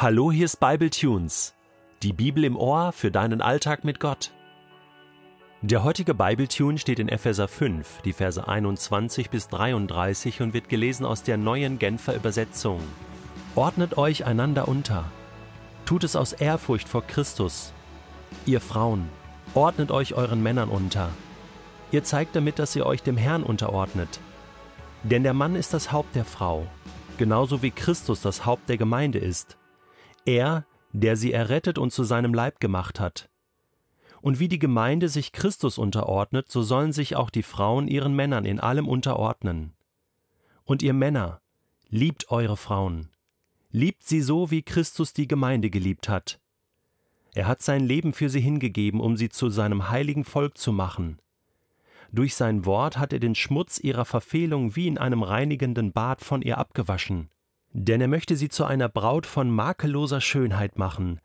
Hallo, 0.00 0.30
hier 0.30 0.44
ist 0.44 0.60
Bible 0.60 0.90
Tunes, 0.90 1.56
die 2.04 2.12
Bibel 2.12 2.44
im 2.44 2.56
Ohr 2.56 2.92
für 2.92 3.10
deinen 3.10 3.42
Alltag 3.42 3.82
mit 3.82 3.98
Gott. 3.98 4.30
Der 5.60 5.82
heutige 5.82 6.14
Bible 6.14 6.46
Tune 6.46 6.78
steht 6.78 7.00
in 7.00 7.08
Epheser 7.08 7.48
5, 7.48 8.02
die 8.02 8.12
Verse 8.12 8.46
21 8.46 9.28
bis 9.28 9.48
33 9.48 10.40
und 10.40 10.54
wird 10.54 10.68
gelesen 10.68 11.04
aus 11.04 11.24
der 11.24 11.36
neuen 11.36 11.80
Genfer 11.80 12.14
Übersetzung. 12.14 12.80
Ordnet 13.56 13.98
euch 13.98 14.24
einander 14.24 14.68
unter. 14.68 15.04
Tut 15.84 16.04
es 16.04 16.14
aus 16.14 16.32
Ehrfurcht 16.32 16.88
vor 16.88 17.04
Christus. 17.04 17.72
Ihr 18.46 18.60
Frauen, 18.60 19.08
ordnet 19.54 19.90
euch 19.90 20.14
euren 20.14 20.44
Männern 20.44 20.68
unter. 20.68 21.10
Ihr 21.90 22.04
zeigt 22.04 22.36
damit, 22.36 22.60
dass 22.60 22.76
ihr 22.76 22.86
euch 22.86 23.02
dem 23.02 23.16
Herrn 23.16 23.42
unterordnet. 23.42 24.20
Denn 25.02 25.24
der 25.24 25.34
Mann 25.34 25.56
ist 25.56 25.74
das 25.74 25.90
Haupt 25.90 26.14
der 26.14 26.24
Frau, 26.24 26.68
genauso 27.16 27.62
wie 27.62 27.72
Christus 27.72 28.20
das 28.20 28.46
Haupt 28.46 28.68
der 28.68 28.76
Gemeinde 28.76 29.18
ist 29.18 29.58
er, 30.28 30.66
der 30.92 31.16
sie 31.16 31.32
errettet 31.32 31.78
und 31.78 31.90
zu 31.90 32.04
seinem 32.04 32.34
Leib 32.34 32.60
gemacht 32.60 33.00
hat. 33.00 33.30
Und 34.20 34.38
wie 34.38 34.48
die 34.48 34.58
Gemeinde 34.58 35.08
sich 35.08 35.32
Christus 35.32 35.78
unterordnet, 35.78 36.50
so 36.50 36.62
sollen 36.62 36.92
sich 36.92 37.16
auch 37.16 37.30
die 37.30 37.42
Frauen 37.42 37.88
ihren 37.88 38.14
Männern 38.14 38.44
in 38.44 38.60
allem 38.60 38.88
unterordnen. 38.88 39.74
Und 40.64 40.82
ihr 40.82 40.92
Männer, 40.92 41.40
liebt 41.88 42.30
eure 42.30 42.56
Frauen, 42.56 43.08
liebt 43.70 44.02
sie 44.02 44.20
so, 44.20 44.50
wie 44.50 44.62
Christus 44.62 45.12
die 45.12 45.28
Gemeinde 45.28 45.70
geliebt 45.70 46.08
hat. 46.08 46.40
Er 47.34 47.46
hat 47.46 47.62
sein 47.62 47.84
Leben 47.84 48.12
für 48.12 48.28
sie 48.28 48.40
hingegeben, 48.40 49.00
um 49.00 49.16
sie 49.16 49.28
zu 49.28 49.48
seinem 49.48 49.88
heiligen 49.88 50.24
Volk 50.24 50.58
zu 50.58 50.72
machen. 50.72 51.20
Durch 52.10 52.34
sein 52.34 52.64
Wort 52.64 52.98
hat 52.98 53.12
er 53.12 53.20
den 53.20 53.34
Schmutz 53.34 53.78
ihrer 53.78 54.04
Verfehlung 54.04 54.74
wie 54.76 54.88
in 54.88 54.98
einem 54.98 55.22
reinigenden 55.22 55.92
Bad 55.92 56.22
von 56.22 56.42
ihr 56.42 56.58
abgewaschen 56.58 57.30
denn 57.78 58.00
er 58.00 58.08
möchte 58.08 58.36
sie 58.36 58.48
zu 58.48 58.64
einer 58.64 58.88
Braut 58.88 59.26
von 59.26 59.50
makelloser 59.50 60.20
Schönheit 60.20 60.78
machen, 60.78 61.20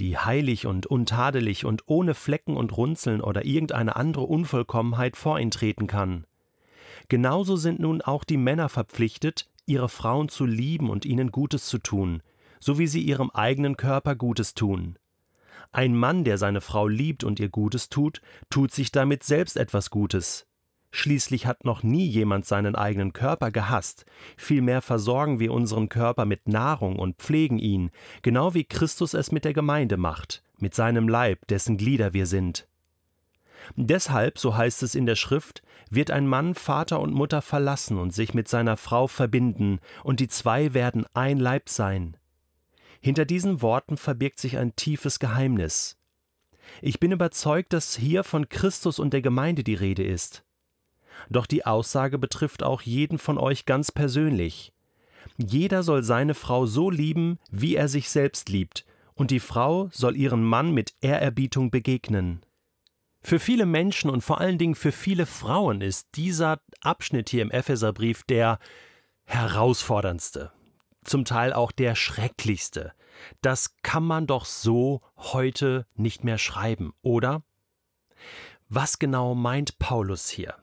die 0.00 0.16
heilig 0.16 0.66
und 0.66 0.86
untadelig 0.86 1.64
und 1.64 1.82
ohne 1.86 2.14
Flecken 2.14 2.56
und 2.56 2.76
Runzeln 2.76 3.20
oder 3.20 3.44
irgendeine 3.44 3.96
andere 3.96 4.24
Unvollkommenheit 4.24 5.16
vor 5.16 5.38
ihn 5.38 5.50
treten 5.50 5.86
kann. 5.86 6.24
Genauso 7.08 7.56
sind 7.56 7.80
nun 7.80 8.00
auch 8.00 8.24
die 8.24 8.36
Männer 8.36 8.68
verpflichtet, 8.68 9.48
ihre 9.66 9.88
Frauen 9.88 10.28
zu 10.28 10.46
lieben 10.46 10.88
und 10.88 11.04
ihnen 11.04 11.30
Gutes 11.30 11.66
zu 11.66 11.78
tun, 11.78 12.22
so 12.58 12.78
wie 12.78 12.86
sie 12.86 13.02
ihrem 13.02 13.30
eigenen 13.30 13.76
Körper 13.76 14.16
Gutes 14.16 14.54
tun. 14.54 14.98
Ein 15.72 15.94
Mann, 15.94 16.24
der 16.24 16.38
seine 16.38 16.62
Frau 16.62 16.88
liebt 16.88 17.24
und 17.24 17.38
ihr 17.38 17.50
Gutes 17.50 17.90
tut, 17.90 18.22
tut 18.48 18.72
sich 18.72 18.90
damit 18.90 19.22
selbst 19.22 19.56
etwas 19.58 19.90
Gutes. 19.90 20.47
Schließlich 20.90 21.46
hat 21.46 21.64
noch 21.64 21.82
nie 21.82 22.06
jemand 22.06 22.46
seinen 22.46 22.74
eigenen 22.74 23.12
Körper 23.12 23.50
gehasst, 23.50 24.06
vielmehr 24.36 24.80
versorgen 24.80 25.38
wir 25.38 25.52
unseren 25.52 25.88
Körper 25.88 26.24
mit 26.24 26.48
Nahrung 26.48 26.98
und 26.98 27.18
pflegen 27.18 27.58
ihn, 27.58 27.90
genau 28.22 28.54
wie 28.54 28.64
Christus 28.64 29.12
es 29.12 29.30
mit 29.30 29.44
der 29.44 29.52
Gemeinde 29.52 29.98
macht, 29.98 30.42
mit 30.58 30.74
seinem 30.74 31.08
Leib, 31.08 31.46
dessen 31.48 31.76
Glieder 31.76 32.14
wir 32.14 32.26
sind. 32.26 32.66
Deshalb, 33.76 34.38
so 34.38 34.56
heißt 34.56 34.82
es 34.82 34.94
in 34.94 35.04
der 35.04 35.16
Schrift, 35.16 35.62
wird 35.90 36.10
ein 36.10 36.26
Mann 36.26 36.54
Vater 36.54 37.00
und 37.00 37.12
Mutter 37.12 37.42
verlassen 37.42 37.98
und 37.98 38.14
sich 38.14 38.32
mit 38.32 38.48
seiner 38.48 38.76
Frau 38.76 39.06
verbinden, 39.08 39.80
und 40.04 40.20
die 40.20 40.28
zwei 40.28 40.72
werden 40.72 41.04
ein 41.12 41.38
Leib 41.38 41.68
sein. 41.68 42.16
Hinter 43.00 43.26
diesen 43.26 43.60
Worten 43.60 43.96
verbirgt 43.96 44.40
sich 44.40 44.56
ein 44.56 44.74
tiefes 44.74 45.18
Geheimnis. 45.18 45.98
Ich 46.82 46.98
bin 46.98 47.12
überzeugt, 47.12 47.72
dass 47.72 47.96
hier 47.96 48.24
von 48.24 48.48
Christus 48.48 48.98
und 48.98 49.12
der 49.12 49.22
Gemeinde 49.22 49.64
die 49.64 49.74
Rede 49.74 50.04
ist. 50.04 50.44
Doch 51.30 51.46
die 51.46 51.66
Aussage 51.66 52.18
betrifft 52.18 52.62
auch 52.62 52.82
jeden 52.82 53.18
von 53.18 53.38
euch 53.38 53.66
ganz 53.66 53.92
persönlich. 53.92 54.72
Jeder 55.36 55.82
soll 55.82 56.02
seine 56.02 56.34
Frau 56.34 56.66
so 56.66 56.90
lieben, 56.90 57.38
wie 57.50 57.76
er 57.76 57.88
sich 57.88 58.10
selbst 58.10 58.48
liebt, 58.48 58.84
und 59.14 59.30
die 59.30 59.40
Frau 59.40 59.88
soll 59.92 60.16
ihren 60.16 60.42
Mann 60.42 60.72
mit 60.72 60.94
Ehrerbietung 61.00 61.70
begegnen. 61.70 62.42
Für 63.20 63.38
viele 63.38 63.66
Menschen 63.66 64.10
und 64.10 64.22
vor 64.22 64.40
allen 64.40 64.58
Dingen 64.58 64.74
für 64.74 64.92
viele 64.92 65.26
Frauen 65.26 65.80
ist 65.80 66.08
dieser 66.14 66.60
Abschnitt 66.80 67.28
hier 67.30 67.42
im 67.42 67.50
Epheserbrief 67.50 68.22
der 68.22 68.58
herausforderndste, 69.24 70.52
zum 71.04 71.24
Teil 71.24 71.52
auch 71.52 71.72
der 71.72 71.94
schrecklichste. 71.94 72.92
Das 73.42 73.76
kann 73.82 74.04
man 74.04 74.26
doch 74.26 74.44
so 74.44 75.02
heute 75.16 75.86
nicht 75.94 76.24
mehr 76.24 76.38
schreiben, 76.38 76.94
oder? 77.02 77.42
Was 78.68 78.98
genau 78.98 79.34
meint 79.34 79.78
Paulus 79.78 80.28
hier? 80.28 80.54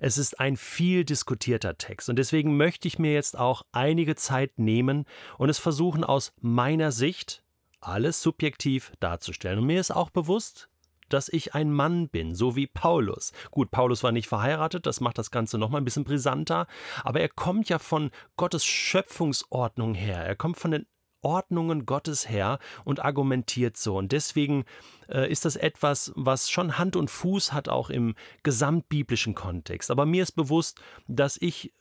Es 0.00 0.16
ist 0.16 0.40
ein 0.40 0.56
viel 0.56 1.04
diskutierter 1.04 1.76
Text 1.76 2.08
und 2.08 2.16
deswegen 2.16 2.56
möchte 2.56 2.88
ich 2.88 2.98
mir 2.98 3.12
jetzt 3.12 3.38
auch 3.38 3.62
einige 3.70 4.16
Zeit 4.16 4.58
nehmen 4.58 5.04
und 5.36 5.50
es 5.50 5.58
versuchen 5.58 6.04
aus 6.04 6.32
meiner 6.40 6.90
Sicht 6.90 7.44
alles 7.80 8.22
subjektiv 8.22 8.92
darzustellen. 8.98 9.58
Und 9.58 9.66
mir 9.66 9.78
ist 9.78 9.90
auch 9.90 10.08
bewusst, 10.08 10.70
dass 11.10 11.28
ich 11.28 11.54
ein 11.54 11.70
Mann 11.70 12.08
bin, 12.08 12.34
so 12.34 12.56
wie 12.56 12.66
Paulus. 12.66 13.32
Gut, 13.50 13.70
Paulus 13.70 14.02
war 14.02 14.12
nicht 14.12 14.28
verheiratet, 14.28 14.86
das 14.86 15.00
macht 15.00 15.18
das 15.18 15.30
Ganze 15.30 15.58
nochmal 15.58 15.82
ein 15.82 15.84
bisschen 15.84 16.04
brisanter, 16.04 16.66
aber 17.04 17.20
er 17.20 17.28
kommt 17.28 17.68
ja 17.68 17.78
von 17.78 18.10
Gottes 18.36 18.64
Schöpfungsordnung 18.64 19.94
her. 19.94 20.24
Er 20.24 20.36
kommt 20.36 20.58
von 20.58 20.70
den 20.70 20.86
Ordnungen 21.22 21.86
Gottes 21.86 22.28
her 22.28 22.58
und 22.84 23.00
argumentiert 23.00 23.76
so. 23.76 23.96
Und 23.96 24.12
deswegen 24.12 24.64
äh, 25.08 25.30
ist 25.30 25.44
das 25.44 25.56
etwas, 25.56 26.12
was 26.16 26.50
schon 26.50 26.78
Hand 26.78 26.96
und 26.96 27.10
Fuß 27.10 27.52
hat, 27.52 27.68
auch 27.68 27.90
im 27.90 28.14
gesamtbiblischen 28.42 29.34
Kontext. 29.34 29.90
Aber 29.90 30.06
mir 30.06 30.22
ist 30.22 30.32
bewusst, 30.32 30.80
dass 31.06 31.36
ich 31.40 31.72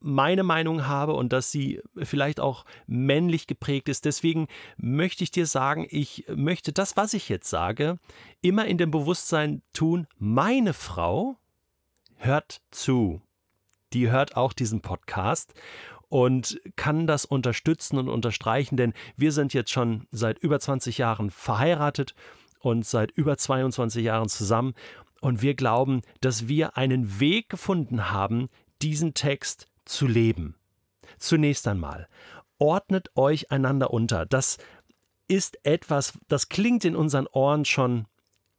meine 0.00 0.42
Meinung 0.42 0.86
habe 0.86 1.14
und 1.14 1.32
dass 1.32 1.50
sie 1.50 1.80
vielleicht 1.96 2.40
auch 2.40 2.64
männlich 2.86 3.46
geprägt 3.46 3.88
ist. 3.88 4.04
Deswegen 4.04 4.46
möchte 4.76 5.24
ich 5.24 5.30
dir 5.30 5.46
sagen, 5.46 5.86
ich 5.90 6.24
möchte 6.28 6.72
das, 6.72 6.96
was 6.96 7.14
ich 7.14 7.28
jetzt 7.28 7.50
sage, 7.50 7.98
immer 8.40 8.66
in 8.66 8.78
dem 8.78 8.90
Bewusstsein 8.90 9.62
tun, 9.72 10.06
meine 10.18 10.72
Frau 10.72 11.36
hört 12.16 12.60
zu. 12.70 13.20
Die 13.92 14.10
hört 14.10 14.36
auch 14.36 14.52
diesen 14.52 14.82
Podcast 14.82 15.54
und 16.08 16.60
kann 16.76 17.06
das 17.06 17.24
unterstützen 17.24 17.98
und 17.98 18.08
unterstreichen, 18.08 18.76
denn 18.76 18.94
wir 19.16 19.32
sind 19.32 19.52
jetzt 19.54 19.70
schon 19.70 20.06
seit 20.10 20.38
über 20.38 20.58
20 20.58 20.98
Jahren 20.98 21.30
verheiratet 21.30 22.14
und 22.60 22.86
seit 22.86 23.10
über 23.10 23.36
22 23.36 24.04
Jahren 24.04 24.28
zusammen 24.28 24.74
und 25.20 25.42
wir 25.42 25.54
glauben, 25.54 26.02
dass 26.20 26.48
wir 26.48 26.76
einen 26.76 27.20
Weg 27.20 27.48
gefunden 27.48 28.10
haben, 28.10 28.48
diesen 28.82 29.14
Text 29.14 29.66
zu 29.84 30.06
leben. 30.06 30.54
Zunächst 31.18 31.66
einmal, 31.66 32.08
ordnet 32.58 33.10
euch 33.16 33.50
einander 33.50 33.92
unter. 33.92 34.26
Das 34.26 34.58
ist 35.26 35.58
etwas, 35.64 36.18
das 36.28 36.48
klingt 36.48 36.84
in 36.84 36.96
unseren 36.96 37.26
Ohren 37.26 37.64
schon 37.64 38.06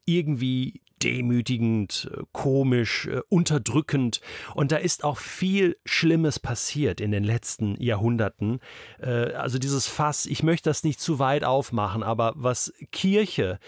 irgendwie 0.06 0.82
demütigend, 1.04 2.10
äh, 2.14 2.24
komisch, 2.32 3.08
äh, 3.08 3.22
unterdrückend. 3.30 4.22
Und 4.56 4.72
da 4.72 4.78
ist 4.78 5.04
auch 5.04 5.18
viel 5.18 5.78
Schlimmes 5.86 6.40
passiert 6.40 7.02
in 7.02 7.12
den 7.12 7.24
letzten 7.24 7.82
Jahrhunderten. 7.82 8.60
Äh, 9.00 9.34
also 9.34 9.60
dieses 9.60 9.88
Fass, 9.88 10.26
ich 10.26 10.44
möchte 10.44 10.70
das 10.70 10.84
nicht 10.84 11.00
zu 11.00 11.20
weit 11.20 11.44
aufmachen, 11.44 12.04
aber 12.04 12.34
was 12.36 12.74
Kirche 12.92 13.60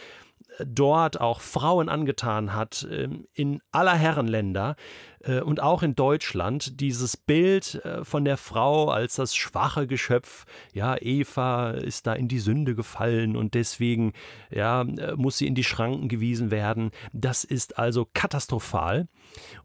dort 0.66 1.20
auch 1.20 1.42
Frauen 1.42 1.90
angetan 1.90 2.54
hat, 2.54 2.88
ähm, 2.92 3.28
in 3.34 3.62
aller 3.72 3.96
Herrenländer 3.96 4.76
äh, 5.24 5.42
und 5.42 5.62
auch 5.62 5.84
in 5.84 5.96
Deutschland, 5.96 6.80
dieses 6.80 7.18
Bild 7.18 7.76
äh, 7.86 8.04
von 8.04 8.26
der 8.26 8.38
Frau 8.38 8.90
als 8.90 9.16
das 9.16 9.36
schwache 9.36 9.88
Geschöpf, 9.88 10.46
ja, 10.74 10.96
Eva 11.00 11.72
ist 11.72 12.08
da 12.08 12.14
in 12.14 12.28
die 12.28 12.40
Sünde 12.40 12.76
gefallen 12.76 13.36
und 13.36 13.54
deswegen, 13.54 14.14
ja, 14.50 14.82
äh, 14.82 15.16
muss 15.16 15.38
sie 15.38 15.48
in 15.48 15.56
die 15.56 15.64
Schranken 15.64 16.08
gewiesen 16.08 16.52
werden. 16.52 16.92
Das 17.14 17.44
ist 17.44 17.78
also 17.78 18.08
katastrophal. 18.14 19.08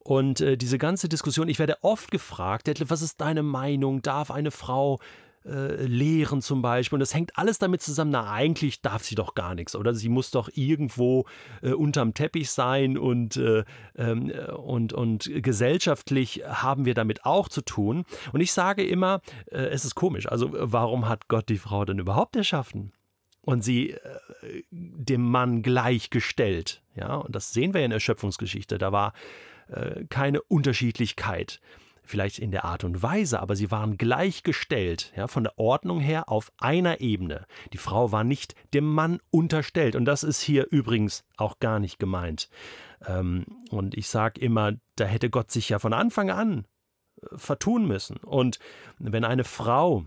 Und 0.00 0.38
diese 0.38 0.78
ganze 0.78 1.08
Diskussion, 1.08 1.48
ich 1.48 1.58
werde 1.58 1.78
oft 1.82 2.10
gefragt, 2.10 2.68
Detlef, 2.68 2.90
was 2.90 3.02
ist 3.02 3.20
deine 3.20 3.42
Meinung? 3.42 4.02
Darf 4.02 4.30
eine 4.30 4.52
Frau 4.52 5.00
äh, 5.46 5.84
lehren 5.84 6.42
zum 6.42 6.62
Beispiel. 6.62 6.96
Und 6.96 7.00
das 7.00 7.14
hängt 7.14 7.38
alles 7.38 7.58
damit 7.58 7.82
zusammen, 7.82 8.10
na 8.10 8.30
eigentlich 8.30 8.82
darf 8.82 9.04
sie 9.04 9.14
doch 9.14 9.34
gar 9.34 9.54
nichts 9.54 9.76
oder 9.76 9.94
sie 9.94 10.08
muss 10.08 10.30
doch 10.30 10.48
irgendwo 10.52 11.26
äh, 11.62 11.72
unterm 11.72 12.14
Teppich 12.14 12.50
sein 12.50 12.98
und, 12.98 13.36
äh, 13.36 13.64
ähm, 13.96 14.32
und, 14.56 14.92
und 14.92 15.30
gesellschaftlich 15.34 16.42
haben 16.46 16.84
wir 16.84 16.94
damit 16.94 17.24
auch 17.24 17.48
zu 17.48 17.62
tun. 17.62 18.04
Und 18.32 18.40
ich 18.40 18.52
sage 18.52 18.84
immer, 18.84 19.20
äh, 19.50 19.58
es 19.66 19.84
ist 19.84 19.94
komisch, 19.94 20.26
also 20.26 20.50
warum 20.52 21.08
hat 21.08 21.28
Gott 21.28 21.48
die 21.48 21.58
Frau 21.58 21.84
denn 21.84 21.98
überhaupt 21.98 22.36
erschaffen? 22.36 22.92
und 23.46 23.62
sie 23.62 23.92
äh, 23.92 23.98
dem 24.72 25.22
Mann 25.22 25.62
gleichgestellt. 25.62 26.82
Ja, 26.96 27.14
und 27.14 27.34
das 27.36 27.52
sehen 27.52 27.74
wir 27.74 27.84
in 27.84 27.92
der 27.92 28.00
Schöpfungsgeschichte. 28.00 28.76
Da 28.76 28.90
war 28.90 29.12
äh, 29.68 30.04
keine 30.08 30.42
Unterschiedlichkeit 30.42 31.60
vielleicht 32.06 32.38
in 32.38 32.50
der 32.50 32.64
Art 32.64 32.84
und 32.84 33.02
Weise, 33.02 33.40
aber 33.40 33.56
sie 33.56 33.70
waren 33.70 33.98
gleichgestellt, 33.98 35.12
ja, 35.16 35.26
von 35.28 35.44
der 35.44 35.58
Ordnung 35.58 36.00
her 36.00 36.28
auf 36.28 36.52
einer 36.58 37.00
Ebene. 37.00 37.46
Die 37.72 37.78
Frau 37.78 38.12
war 38.12 38.24
nicht 38.24 38.54
dem 38.74 38.86
Mann 38.86 39.18
unterstellt 39.30 39.96
und 39.96 40.04
das 40.04 40.22
ist 40.22 40.40
hier 40.40 40.66
übrigens 40.70 41.24
auch 41.36 41.58
gar 41.58 41.80
nicht 41.80 41.98
gemeint. 41.98 42.48
Ähm, 43.06 43.44
und 43.70 43.96
ich 43.96 44.08
sage 44.08 44.40
immer, 44.40 44.72
da 44.96 45.04
hätte 45.04 45.30
Gott 45.30 45.50
sich 45.50 45.68
ja 45.68 45.78
von 45.78 45.92
Anfang 45.92 46.30
an 46.30 46.66
äh, 47.22 47.36
vertun 47.36 47.86
müssen. 47.86 48.16
Und 48.18 48.58
wenn 48.98 49.24
eine 49.24 49.44
Frau 49.44 50.06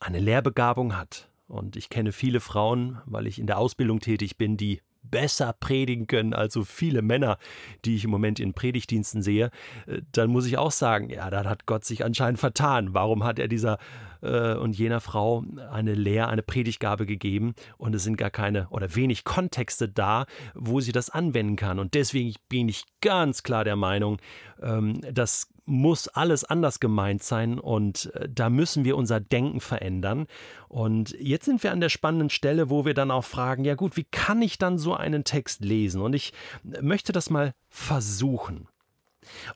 eine 0.00 0.20
Lehrbegabung 0.20 0.96
hat 0.96 1.30
Und 1.48 1.76
ich 1.76 1.90
kenne 1.90 2.12
viele 2.12 2.40
Frauen, 2.40 3.00
weil 3.06 3.26
ich 3.26 3.38
in 3.38 3.46
der 3.46 3.58
Ausbildung 3.58 4.00
tätig 4.00 4.36
bin, 4.36 4.56
die 4.56 4.82
besser 5.10 5.54
predigen 5.58 6.06
können 6.06 6.34
als 6.34 6.54
so 6.54 6.64
viele 6.64 7.02
Männer, 7.02 7.38
die 7.84 7.96
ich 7.96 8.04
im 8.04 8.10
Moment 8.10 8.40
in 8.40 8.54
Predigtdiensten 8.54 9.22
sehe, 9.22 9.50
äh, 9.86 10.02
dann 10.12 10.30
muss 10.30 10.46
ich 10.46 10.58
auch 10.58 10.72
sagen, 10.72 11.10
ja, 11.10 11.30
dann 11.30 11.48
hat 11.48 11.66
Gott 11.66 11.84
sich 11.84 12.04
anscheinend 12.04 12.38
vertan. 12.38 12.94
Warum 12.94 13.24
hat 13.24 13.38
er 13.38 13.48
dieser 13.48 13.78
äh, 14.22 14.54
und 14.54 14.76
jener 14.76 15.00
Frau 15.00 15.44
eine 15.70 15.94
Lehr-, 15.94 16.28
eine 16.28 16.42
Predigtgabe 16.42 17.06
gegeben 17.06 17.54
und 17.78 17.94
es 17.94 18.04
sind 18.04 18.16
gar 18.16 18.30
keine 18.30 18.68
oder 18.70 18.94
wenig 18.94 19.24
Kontexte 19.24 19.88
da, 19.88 20.26
wo 20.54 20.80
sie 20.80 20.92
das 20.92 21.10
anwenden 21.10 21.56
kann. 21.56 21.78
Und 21.78 21.94
deswegen 21.94 22.34
bin 22.48 22.68
ich 22.68 22.84
ganz 23.00 23.42
klar 23.42 23.64
der 23.64 23.76
Meinung, 23.76 24.18
ähm, 24.60 25.00
dass 25.12 25.48
muss 25.66 26.06
alles 26.06 26.44
anders 26.44 26.78
gemeint 26.78 27.22
sein 27.22 27.58
und 27.58 28.14
äh, 28.14 28.28
da 28.32 28.48
müssen 28.48 28.84
wir 28.84 28.96
unser 28.96 29.20
Denken 29.20 29.60
verändern. 29.60 30.26
Und 30.68 31.10
jetzt 31.18 31.44
sind 31.44 31.62
wir 31.62 31.72
an 31.72 31.80
der 31.80 31.88
spannenden 31.88 32.30
Stelle, 32.30 32.70
wo 32.70 32.84
wir 32.84 32.94
dann 32.94 33.10
auch 33.10 33.24
fragen, 33.24 33.64
ja 33.64 33.74
gut, 33.74 33.96
wie 33.96 34.04
kann 34.04 34.40
ich 34.42 34.58
dann 34.58 34.78
so 34.78 34.94
einen 34.94 35.24
Text 35.24 35.64
lesen? 35.64 36.00
Und 36.00 36.14
ich 36.14 36.32
möchte 36.62 37.12
das 37.12 37.30
mal 37.30 37.52
versuchen. 37.68 38.68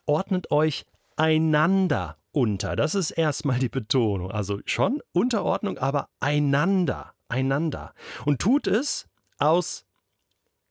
Ordnet 0.05 0.51
euch 0.51 0.85
einander 1.17 2.17
unter. 2.33 2.77
Das 2.77 2.95
ist 2.95 3.11
erstmal 3.11 3.59
die 3.59 3.69
Betonung. 3.69 4.31
Also 4.31 4.61
schon 4.65 5.03
Unterordnung, 5.13 5.79
aber 5.79 6.09
einander, 6.21 7.15
einander. 7.29 7.95
Und 8.25 8.41
tut 8.41 8.67
es 8.67 9.09
aus 9.39 9.85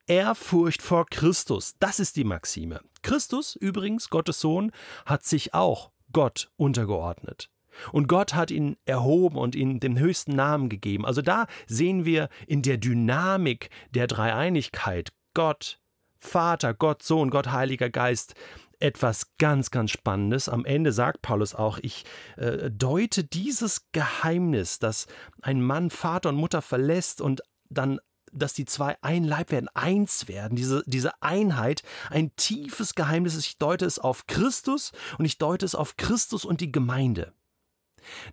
Ehrfurcht 0.08 0.82
vor 0.82 1.06
Christus. 1.06 1.76
Das 1.80 2.00
ist 2.00 2.16
die 2.16 2.24
Maxime. 2.24 2.82
Christus, 3.02 3.56
übrigens, 3.56 4.10
Gottes 4.10 4.40
Sohn, 4.40 4.72
hat 5.06 5.24
sich 5.24 5.54
auch 5.54 5.92
Gott 6.12 6.50
untergeordnet. 6.58 7.50
Und 7.92 8.08
Gott 8.08 8.34
hat 8.34 8.52
ihn 8.52 8.76
erhoben 8.86 9.38
und 9.38 9.56
ihm 9.56 9.80
den 9.80 10.00
höchsten 10.00 10.36
Namen 10.36 10.70
gegeben. 10.70 11.06
Also 11.06 11.22
da 11.22 11.46
sehen 11.68 12.06
wir 12.06 12.30
in 12.48 12.62
der 12.62 12.78
Dynamik 12.78 13.70
der 13.92 14.08
Dreieinigkeit 14.08 15.12
Gott, 15.34 15.80
Vater, 16.20 16.74
Gott, 16.74 17.04
Sohn, 17.04 17.30
Gott, 17.30 17.52
Heiliger 17.52 17.90
Geist 17.90 18.34
etwas 18.80 19.36
ganz, 19.38 19.72
ganz 19.72 19.92
Spannendes. 19.92 20.50
Am 20.50 20.66
Ende 20.66 20.92
sagt 20.92 21.22
Paulus 21.22 21.54
auch, 21.54 21.80
ich 21.82 22.06
äh, 22.38 22.72
deute 22.72 23.24
dieses 23.24 23.92
Geheimnis, 23.92 24.80
dass 24.80 25.08
ein 25.42 25.62
Mann 25.62 25.90
Vater 25.90 26.30
und 26.30 26.36
Mutter 26.36 26.62
verlässt 26.62 27.22
und 27.22 27.42
dann 27.70 28.00
dass 28.32 28.54
die 28.54 28.66
zwei 28.66 28.96
ein 29.02 29.24
Leib 29.24 29.52
werden, 29.52 29.70
eins 29.74 30.28
werden, 30.28 30.56
diese, 30.56 30.84
diese 30.86 31.20
Einheit, 31.22 31.82
ein 32.12 32.36
tiefes 32.36 32.94
Geheimnis. 32.94 33.36
Ich 33.38 33.58
deute 33.58 33.86
es 33.86 33.98
auf 33.98 34.28
Christus 34.28 34.92
und 35.18 35.26
ich 35.26 35.40
deute 35.40 35.66
es 35.66 35.74
auf 35.74 35.98
Christus 35.98 36.46
und 36.46 36.62
die 36.62 36.72
Gemeinde. 36.72 37.34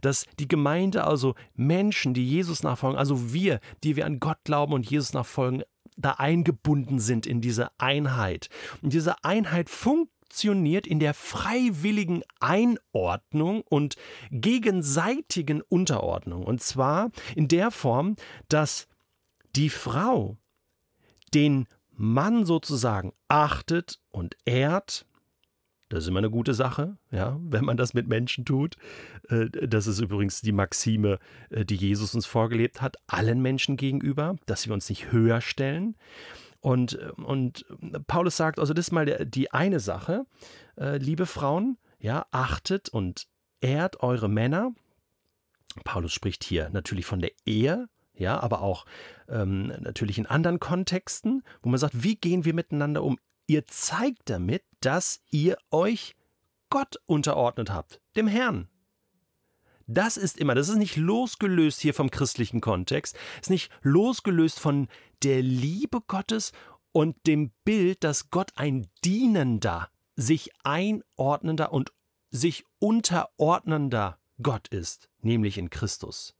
Dass 0.02 0.26
die 0.38 0.48
Gemeinde, 0.48 1.04
also 1.04 1.34
Menschen, 1.54 2.12
die 2.14 2.28
Jesus 2.28 2.62
nachfolgen, 2.62 2.98
also 2.98 3.32
wir, 3.32 3.60
die 3.82 3.96
wir 3.96 4.06
an 4.06 4.20
Gott 4.20 4.38
glauben 4.44 4.74
und 4.74 4.88
Jesus 4.88 5.12
nachfolgen, 5.12 5.62
da 5.96 6.12
eingebunden 6.12 6.98
sind 6.98 7.26
in 7.26 7.40
diese 7.40 7.70
Einheit. 7.78 8.48
Und 8.82 8.92
diese 8.92 9.24
Einheit 9.24 9.70
funktioniert 10.26 10.86
in 10.86 10.98
der 10.98 11.14
freiwilligen 11.14 12.22
Einordnung 12.40 13.62
und 13.62 13.94
gegenseitigen 14.32 15.62
Unterordnung. 15.62 16.44
Und 16.44 16.60
zwar 16.60 17.10
in 17.36 17.46
der 17.48 17.70
Form, 17.70 18.16
dass 18.48 18.88
die 19.54 19.70
Frau 19.70 20.36
den 21.32 21.66
Mann 21.92 22.44
sozusagen 22.44 23.12
achtet 23.28 24.00
und 24.10 24.36
ehrt, 24.44 25.06
das 25.88 26.02
ist 26.02 26.08
immer 26.08 26.18
eine 26.18 26.30
gute 26.30 26.54
Sache, 26.54 26.98
ja, 27.12 27.38
wenn 27.40 27.64
man 27.64 27.76
das 27.76 27.94
mit 27.94 28.08
Menschen 28.08 28.44
tut. 28.44 28.76
Äh, 29.28 29.46
das 29.68 29.86
ist 29.86 30.00
übrigens 30.00 30.40
die 30.40 30.50
Maxime, 30.50 31.20
äh, 31.50 31.64
die 31.64 31.76
Jesus 31.76 32.16
uns 32.16 32.26
vorgelebt 32.26 32.82
hat, 32.82 32.96
allen 33.06 33.40
Menschen 33.40 33.76
gegenüber, 33.76 34.34
dass 34.46 34.66
wir 34.66 34.74
uns 34.74 34.88
nicht 34.88 35.12
höher 35.12 35.40
stellen. 35.40 35.94
Und, 36.66 36.98
äh, 36.98 37.12
und 37.22 37.64
Paulus 38.08 38.36
sagt, 38.36 38.58
also 38.58 38.74
das 38.74 38.86
ist 38.86 38.92
mal 38.92 39.06
die 39.24 39.52
eine 39.52 39.78
Sache, 39.78 40.26
liebe 40.76 41.24
Frauen, 41.24 41.78
ja, 41.98 42.26
achtet 42.32 42.90
und 42.90 43.28
ehrt 43.60 44.02
eure 44.02 44.28
Männer. 44.28 44.74
Paulus 45.84 46.12
spricht 46.12 46.44
hier 46.44 46.68
natürlich 46.68 47.06
von 47.06 47.20
der 47.20 47.30
Ehe, 47.46 47.88
ja, 48.14 48.38
aber 48.40 48.60
auch 48.60 48.84
ähm, 49.28 49.68
natürlich 49.80 50.18
in 50.18 50.26
anderen 50.26 50.60
Kontexten, 50.60 51.44
wo 51.62 51.70
man 51.70 51.78
sagt, 51.78 52.02
wie 52.02 52.16
gehen 52.16 52.44
wir 52.44 52.52
miteinander 52.52 53.02
um? 53.04 53.18
Ihr 53.46 53.66
zeigt 53.68 54.28
damit, 54.28 54.64
dass 54.80 55.22
ihr 55.30 55.56
euch 55.70 56.14
Gott 56.68 56.96
unterordnet 57.06 57.70
habt, 57.70 58.02
dem 58.16 58.26
Herrn. 58.26 58.68
Das 59.86 60.16
ist 60.16 60.38
immer, 60.38 60.54
das 60.54 60.68
ist 60.68 60.76
nicht 60.76 60.96
losgelöst 60.96 61.80
hier 61.80 61.94
vom 61.94 62.10
christlichen 62.10 62.60
Kontext, 62.60 63.16
ist 63.40 63.50
nicht 63.50 63.70
losgelöst 63.82 64.58
von 64.58 64.88
der 65.22 65.42
Liebe 65.42 66.00
Gottes 66.06 66.52
und 66.92 67.16
dem 67.26 67.52
Bild, 67.64 68.02
dass 68.02 68.30
Gott 68.30 68.52
ein 68.56 68.88
dienender, 69.04 69.90
sich 70.16 70.50
einordnender 70.64 71.72
und 71.72 71.92
sich 72.30 72.64
unterordnender 72.78 74.18
Gott 74.42 74.68
ist, 74.68 75.08
nämlich 75.20 75.56
in 75.58 75.70
Christus 75.70 76.36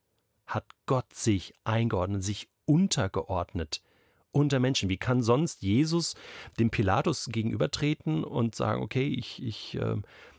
hat 0.47 0.65
Gott 0.87 1.13
sich 1.13 1.55
eingeordnet, 1.65 2.23
sich 2.23 2.49
untergeordnet 2.65 3.83
unter 4.31 4.61
Menschen. 4.61 4.89
Wie 4.89 4.97
kann 4.97 5.23
sonst 5.23 5.63
Jesus 5.63 6.15
dem 6.59 6.71
Pilatus 6.71 7.27
gegenübertreten 7.31 8.25
und 8.25 8.55
sagen, 8.55 8.83
okay, 8.83 9.09
ich, 9.09 9.43
ich 9.43 9.75
äh, 9.77 9.97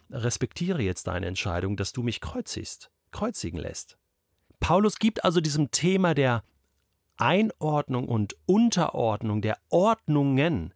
respektiere 0.09 0.81
jetzt 0.81 1.07
deine 1.07 1.25
Entscheidung, 1.25 1.77
dass 1.77 1.93
du 1.93 2.03
mich 2.03 2.21
kreuzigst, 2.21 2.91
kreuzigen 3.11 3.59
lässt? 3.59 3.97
Paulus 4.59 4.97
gibt 4.97 5.23
also 5.23 5.41
diesem 5.41 5.71
Thema 5.71 6.13
der 6.13 6.43
Einordnung 7.17 8.07
und 8.07 8.35
Unterordnung 8.45 9.41
der 9.41 9.57
Ordnungen 9.69 10.73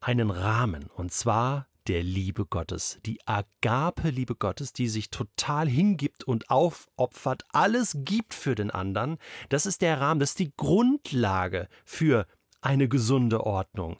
einen 0.00 0.30
Rahmen, 0.30 0.90
und 0.96 1.12
zwar 1.12 1.66
der 1.86 2.02
Liebe 2.02 2.46
Gottes, 2.46 2.98
die 3.04 3.18
Agape-Liebe 3.26 4.36
Gottes, 4.36 4.72
die 4.72 4.88
sich 4.88 5.10
total 5.10 5.68
hingibt 5.68 6.24
und 6.24 6.48
aufopfert, 6.50 7.42
alles 7.52 7.96
gibt 8.00 8.32
für 8.32 8.54
den 8.54 8.70
anderen, 8.70 9.18
das 9.50 9.66
ist 9.66 9.82
der 9.82 10.00
Rahmen, 10.00 10.20
das 10.20 10.30
ist 10.30 10.38
die 10.38 10.52
Grundlage 10.56 11.68
für 11.84 12.26
eine 12.62 12.88
gesunde 12.88 13.44
Ordnung. 13.44 13.98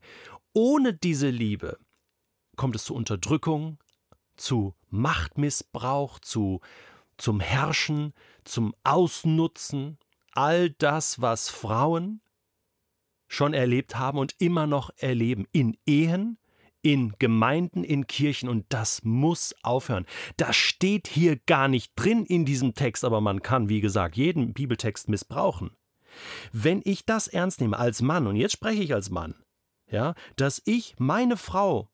Ohne 0.55 0.94
diese 0.94 1.29
Liebe 1.29 1.79
kommt 2.56 2.77
es 2.77 2.85
zu 2.85 2.94
Unterdrückung, 2.94 3.79
zu 4.37 4.75
Machtmissbrauch, 4.88 6.19
zu, 6.20 6.60
zum 7.17 7.41
Herrschen, 7.41 8.13
zum 8.44 8.75
Ausnutzen, 8.85 9.99
all 10.33 10.71
das, 10.71 11.21
was 11.21 11.49
Frauen 11.49 12.21
schon 13.29 13.55
erlebt 13.55 13.97
haben 13.97 14.19
und 14.19 14.35
immer 14.39 14.67
noch 14.67 14.91
erleben 14.97 15.47
in 15.53 15.77
Ehen, 15.87 16.39
in 16.83 17.15
Gemeinden, 17.19 17.83
in 17.83 18.06
Kirchen 18.06 18.49
und 18.49 18.67
das 18.69 19.03
muss 19.05 19.55
aufhören. 19.63 20.06
Das 20.37 20.55
steht 20.55 21.09
hier 21.09 21.37
gar 21.37 21.67
nicht 21.67 21.93
drin 21.97 22.27
in 22.27 22.44
diesem 22.44 22.75
Text, 22.75 23.05
aber 23.05 23.21
man 23.21 23.43
kann, 23.43 23.69
wie 23.69 23.81
gesagt, 23.81 24.17
jeden 24.17 24.53
Bibeltext 24.53 25.09
missbrauchen. 25.09 25.77
Wenn 26.53 26.83
ich 26.85 27.06
das 27.06 27.27
ernst 27.27 27.61
nehme 27.61 27.79
als 27.79 28.03
Mann, 28.03 28.27
und 28.27 28.37
jetzt 28.37 28.53
spreche 28.53 28.83
ich 28.83 28.93
als 28.93 29.11
Mann, 29.11 29.35
ja, 29.91 30.15
dass 30.37 30.63
ich 30.65 30.94
meine 30.99 31.37
Frau 31.37 31.91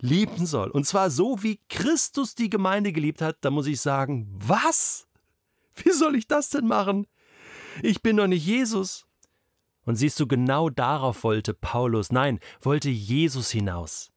lieben 0.00 0.46
soll, 0.46 0.70
und 0.70 0.86
zwar 0.86 1.10
so, 1.10 1.42
wie 1.42 1.60
Christus 1.68 2.34
die 2.34 2.50
Gemeinde 2.50 2.92
geliebt 2.92 3.22
hat, 3.22 3.38
dann 3.42 3.52
muss 3.52 3.66
ich 3.66 3.80
sagen, 3.80 4.28
was? 4.32 5.06
Wie 5.74 5.92
soll 5.92 6.16
ich 6.16 6.26
das 6.26 6.50
denn 6.50 6.66
machen? 6.66 7.06
Ich 7.82 8.02
bin 8.02 8.16
doch 8.16 8.26
nicht 8.26 8.44
Jesus. 8.44 9.06
Und 9.84 9.96
siehst 9.96 10.20
du, 10.20 10.26
genau 10.26 10.70
darauf 10.70 11.24
wollte 11.24 11.54
Paulus, 11.54 12.12
nein, 12.12 12.38
wollte 12.60 12.90
Jesus 12.90 13.50
hinaus. 13.50 14.12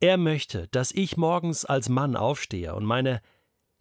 Er 0.00 0.16
möchte, 0.16 0.68
dass 0.68 0.92
ich 0.92 1.16
morgens 1.16 1.64
als 1.64 1.88
Mann 1.88 2.16
aufstehe 2.16 2.74
und 2.74 2.84
meine 2.84 3.22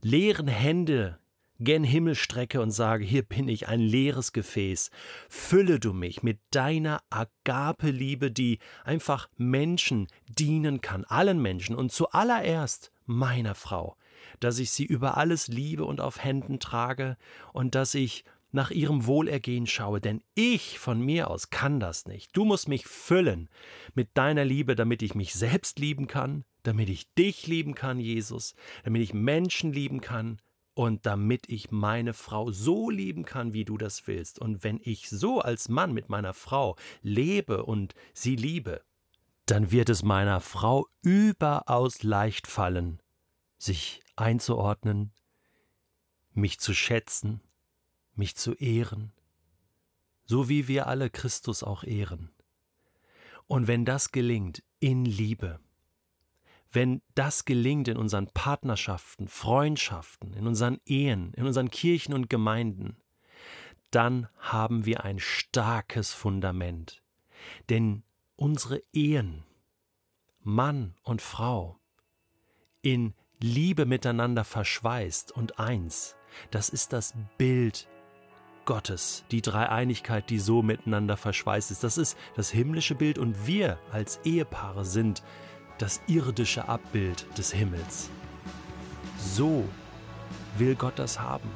leeren 0.01 0.47
Hände 0.47 1.20
gen 1.63 1.83
Himmel 1.83 2.15
strecke 2.15 2.61
und 2.61 2.71
sage, 2.71 3.05
hier 3.05 3.23
bin 3.23 3.47
ich 3.47 3.67
ein 3.67 3.79
leeres 3.79 4.33
Gefäß, 4.33 4.89
fülle 5.29 5.79
du 5.79 5.93
mich 5.93 6.23
mit 6.23 6.39
deiner 6.51 7.01
Agape-Liebe, 7.09 8.31
die 8.31 8.59
einfach 8.83 9.29
Menschen 9.37 10.07
dienen 10.27 10.81
kann, 10.81 11.05
allen 11.05 11.41
Menschen 11.41 11.75
und 11.75 11.91
zuallererst 11.91 12.91
meiner 13.05 13.55
Frau, 13.55 13.95
dass 14.39 14.59
ich 14.59 14.71
sie 14.71 14.85
über 14.85 15.17
alles 15.17 15.47
liebe 15.47 15.85
und 15.85 16.01
auf 16.01 16.23
Händen 16.23 16.59
trage 16.59 17.17
und 17.53 17.75
dass 17.75 17.93
ich 17.93 18.23
nach 18.51 18.71
ihrem 18.71 19.05
Wohlergehen 19.05 19.65
schaue, 19.65 20.01
denn 20.01 20.21
ich 20.35 20.77
von 20.77 20.99
mir 20.99 21.29
aus 21.29 21.51
kann 21.51 21.79
das 21.79 22.05
nicht. 22.05 22.35
Du 22.35 22.43
musst 22.43 22.67
mich 22.67 22.85
füllen 22.85 23.49
mit 23.93 24.09
deiner 24.15 24.43
Liebe, 24.43 24.75
damit 24.75 25.01
ich 25.03 25.15
mich 25.15 25.33
selbst 25.33 25.79
lieben 25.79 26.07
kann, 26.07 26.43
damit 26.63 26.89
ich 26.89 27.13
dich 27.13 27.47
lieben 27.47 27.75
kann, 27.75 27.99
Jesus, 27.99 28.55
damit 28.83 29.01
ich 29.01 29.13
Menschen 29.13 29.71
lieben 29.71 30.01
kann 30.01 30.37
und 30.81 31.05
damit 31.05 31.47
ich 31.47 31.69
meine 31.69 32.11
Frau 32.11 32.49
so 32.49 32.89
lieben 32.89 33.23
kann, 33.23 33.53
wie 33.53 33.65
du 33.65 33.77
das 33.77 34.07
willst. 34.07 34.39
Und 34.39 34.63
wenn 34.63 34.79
ich 34.81 35.11
so 35.11 35.39
als 35.39 35.69
Mann 35.69 35.93
mit 35.93 36.09
meiner 36.09 36.33
Frau 36.33 36.75
lebe 37.03 37.65
und 37.65 37.93
sie 38.15 38.35
liebe, 38.35 38.81
dann 39.45 39.69
wird 39.69 39.89
es 39.89 40.01
meiner 40.01 40.41
Frau 40.41 40.87
überaus 41.03 42.01
leicht 42.01 42.47
fallen, 42.47 42.99
sich 43.59 44.01
einzuordnen, 44.15 45.11
mich 46.33 46.59
zu 46.59 46.73
schätzen, 46.73 47.41
mich 48.15 48.35
zu 48.35 48.55
ehren, 48.55 49.11
so 50.25 50.49
wie 50.49 50.67
wir 50.67 50.87
alle 50.87 51.11
Christus 51.11 51.61
auch 51.61 51.83
ehren. 51.83 52.31
Und 53.45 53.67
wenn 53.67 53.85
das 53.85 54.11
gelingt 54.11 54.63
in 54.79 55.05
Liebe, 55.05 55.59
wenn 56.71 57.01
das 57.15 57.45
gelingt 57.45 57.87
in 57.87 57.97
unseren 57.97 58.27
Partnerschaften, 58.27 59.27
Freundschaften, 59.27 60.33
in 60.33 60.47
unseren 60.47 60.79
Ehen, 60.85 61.33
in 61.35 61.45
unseren 61.45 61.69
Kirchen 61.69 62.13
und 62.13 62.29
Gemeinden, 62.29 62.97
dann 63.91 64.29
haben 64.39 64.85
wir 64.85 65.03
ein 65.03 65.19
starkes 65.19 66.13
Fundament. 66.13 67.03
Denn 67.69 68.03
unsere 68.37 68.81
Ehen, 68.93 69.43
Mann 70.43 70.95
und 71.03 71.21
Frau, 71.21 71.77
in 72.81 73.13
Liebe 73.41 73.85
miteinander 73.85 74.43
verschweißt 74.43 75.31
und 75.31 75.59
eins, 75.59 76.15
das 76.51 76.69
ist 76.69 76.93
das 76.93 77.13
Bild 77.37 77.89
Gottes, 78.65 79.25
die 79.31 79.41
Dreieinigkeit, 79.41 80.29
die 80.29 80.39
so 80.39 80.61
miteinander 80.61 81.17
verschweißt 81.17 81.71
ist. 81.71 81.83
Das 81.83 81.97
ist 81.97 82.17
das 82.35 82.51
himmlische 82.51 82.95
Bild 82.95 83.17
und 83.17 83.47
wir 83.47 83.79
als 83.91 84.19
Ehepaare 84.23 84.85
sind 84.85 85.23
das 85.81 86.01
irdische 86.07 86.69
Abbild 86.69 87.25
des 87.37 87.51
Himmels. 87.51 88.09
So 89.17 89.67
will 90.57 90.75
Gott 90.75 90.99
das 90.99 91.19
haben. 91.19 91.49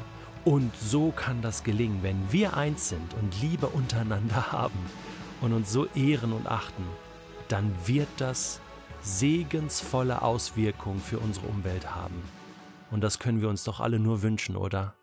Und 0.44 0.76
so 0.76 1.12
kann 1.12 1.42
das 1.42 1.64
gelingen, 1.64 2.00
wenn 2.02 2.32
wir 2.32 2.56
eins 2.56 2.90
sind 2.90 3.14
und 3.16 3.40
Liebe 3.42 3.68
untereinander 3.68 4.52
haben 4.52 4.80
und 5.42 5.54
uns 5.54 5.72
so 5.72 5.86
ehren 5.96 6.34
und 6.34 6.48
achten, 6.48 6.84
dann 7.48 7.72
wird 7.86 8.08
das 8.18 8.60
segensvolle 9.02 10.22
Auswirkungen 10.22 11.00
für 11.00 11.20
unsere 11.20 11.46
Umwelt 11.48 11.94
haben. 11.94 12.24
Und 12.90 13.02
das 13.02 13.20
können 13.20 13.42
wir 13.42 13.50
uns 13.50 13.64
doch 13.64 13.80
alle 13.80 14.00
nur 14.00 14.24
wünschen, 14.24 14.56
oder? 14.56 14.96